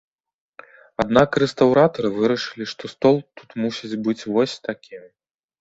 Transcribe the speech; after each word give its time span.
Аднак 1.03 1.37
рэстаўратары 1.43 2.07
вырашылі, 2.17 2.65
што 2.71 2.83
стол 2.95 3.21
тут 3.41 3.49
мусіць 3.67 3.99
быць 4.09 4.21
вось 4.33 4.61
такі. 4.69 5.07